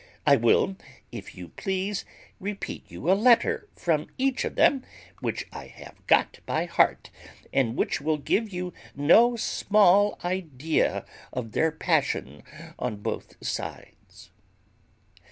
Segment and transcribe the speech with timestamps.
[0.25, 0.77] I will,
[1.11, 2.05] if you please,
[2.39, 4.83] repeat you a letter from each of them,
[5.19, 7.11] which I have got by heart,
[7.53, 12.41] and which will give you no small idea of their passion
[12.79, 14.31] on both sides.